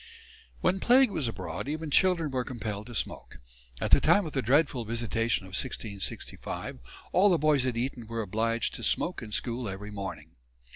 When 0.61 0.79
plague 0.79 1.11
was 1.11 1.27
abroad 1.27 1.67
even 1.67 1.91
children 1.91 2.31
were 2.31 2.43
compelled 2.43 2.87
to 2.87 2.95
smoke. 2.95 3.37
At 3.79 3.91
the 3.91 4.01
time 4.01 4.25
of 4.25 4.33
the 4.33 4.41
dreadful 4.41 4.83
visitation 4.83 5.45
of 5.45 5.49
1665 5.49 6.79
all 7.11 7.29
the 7.29 7.37
boys 7.37 7.67
at 7.67 7.77
Eton 7.77 8.07
were 8.07 8.23
obliged 8.23 8.73
to 8.73 8.83
smoke 8.83 9.21
in 9.21 9.31
school 9.31 9.69
every 9.69 9.91
morning. 9.91 10.31